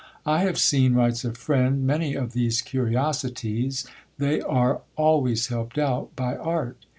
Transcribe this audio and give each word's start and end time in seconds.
"I 0.25 0.39
have 0.39 0.57
seen," 0.57 0.95
writes 0.95 1.23
a 1.25 1.31
friend, 1.31 1.85
"many 1.85 2.15
of 2.15 2.33
these 2.33 2.63
curiosities. 2.63 3.85
They 4.17 4.41
are 4.41 4.81
always 4.95 5.45
helped 5.49 5.77
out 5.77 6.15
by 6.15 6.35
art. 6.35 6.85